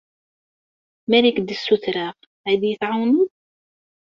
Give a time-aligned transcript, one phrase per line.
[1.09, 2.15] Mer i ak-d-ssutreɣ,
[2.51, 3.29] ad iyi-tɛawneḍ?